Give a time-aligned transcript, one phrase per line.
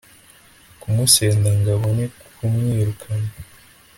[0.81, 2.05] kumusenda, ngo abone
[2.35, 3.29] kumwirukana